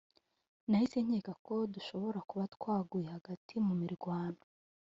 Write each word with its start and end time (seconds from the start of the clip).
nahise 0.69 0.97
nkeka 1.07 1.33
ko 1.45 1.55
dushobora 1.73 2.19
kuba 2.29 2.43
twaguye 2.55 3.07
hagati 3.15 3.53
mu 3.65 3.73
mirwano 3.81 4.41